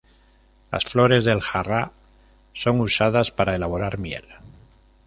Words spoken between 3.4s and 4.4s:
elaborar miel.